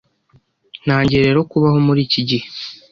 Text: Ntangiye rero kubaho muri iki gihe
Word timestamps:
Ntangiye 0.85 1.21
rero 1.27 1.39
kubaho 1.51 1.77
muri 1.87 2.01
iki 2.07 2.21
gihe 2.29 2.45